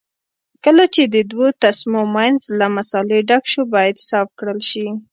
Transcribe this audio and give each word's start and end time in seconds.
کله 0.63 0.83
چې 0.93 1.03
د 1.13 1.15
دوو 1.31 1.47
تسمو 1.63 2.01
منځ 2.15 2.39
له 2.59 2.67
مسالې 2.75 3.19
ډک 3.29 3.43
شو 3.51 3.61
باید 3.73 3.95
صاف 4.09 4.27
کړل 4.39 4.59
شي. 4.69 4.87